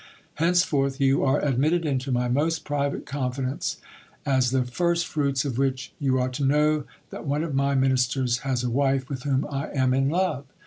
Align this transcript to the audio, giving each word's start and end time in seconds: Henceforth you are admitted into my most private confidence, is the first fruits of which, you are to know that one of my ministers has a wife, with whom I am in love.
Henceforth 0.41 0.99
you 0.99 1.23
are 1.23 1.39
admitted 1.45 1.85
into 1.85 2.11
my 2.11 2.27
most 2.27 2.65
private 2.65 3.05
confidence, 3.05 3.77
is 4.25 4.49
the 4.49 4.63
first 4.65 5.05
fruits 5.05 5.45
of 5.45 5.59
which, 5.59 5.93
you 5.99 6.17
are 6.17 6.29
to 6.29 6.43
know 6.43 6.85
that 7.11 7.27
one 7.27 7.43
of 7.43 7.53
my 7.53 7.75
ministers 7.75 8.39
has 8.39 8.63
a 8.63 8.71
wife, 8.71 9.07
with 9.09 9.21
whom 9.25 9.45
I 9.47 9.67
am 9.69 9.93
in 9.93 10.09
love. 10.09 10.45